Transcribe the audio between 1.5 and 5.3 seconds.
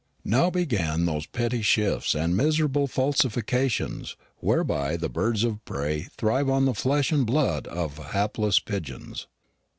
shifts and miserable falsifications whereby the